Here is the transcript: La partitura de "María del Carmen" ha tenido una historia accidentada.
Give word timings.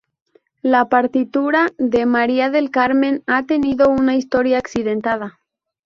La 0.63 0.89
partitura 0.89 1.69
de 1.77 2.07
"María 2.07 2.49
del 2.49 2.71
Carmen" 2.71 3.21
ha 3.27 3.45
tenido 3.45 3.87
una 3.87 4.15
historia 4.15 4.57
accidentada. 4.57 5.37